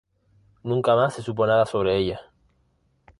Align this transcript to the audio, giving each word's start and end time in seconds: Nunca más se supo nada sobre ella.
Nunca 0.63 0.95
más 0.95 1.13
se 1.13 1.21
supo 1.21 1.45
nada 1.45 1.63
sobre 1.67 1.95
ella. 1.95 2.21